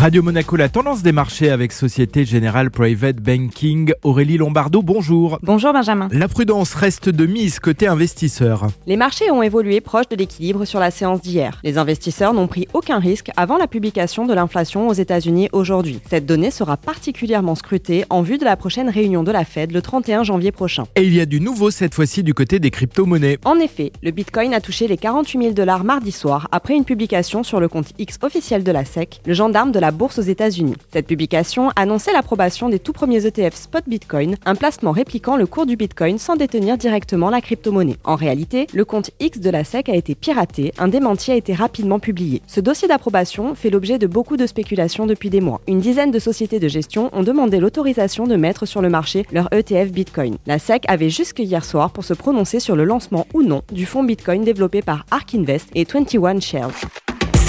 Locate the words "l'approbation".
32.12-32.68